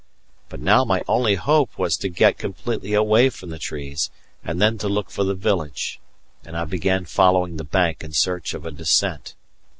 But 0.49 0.59
now 0.61 0.83
my 0.83 1.03
only 1.07 1.35
hope 1.35 1.77
was 1.77 1.95
to 1.97 2.09
get 2.09 2.39
completely 2.39 2.95
away 2.95 3.29
from 3.29 3.51
the 3.51 3.59
trees 3.59 4.09
and 4.43 4.59
then 4.59 4.79
to 4.79 4.89
look 4.89 5.11
for 5.11 5.23
the 5.23 5.35
village, 5.35 5.99
and 6.43 6.57
I 6.57 6.65
began 6.65 7.05
following 7.05 7.57
the 7.57 7.63
bank 7.63 8.03
in 8.03 8.11
search 8.11 8.55
of 8.55 8.65
a 8.65 8.71
descent. 8.71 9.35